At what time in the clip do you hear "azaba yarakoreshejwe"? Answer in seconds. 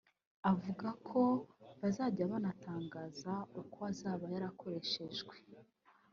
3.91-5.35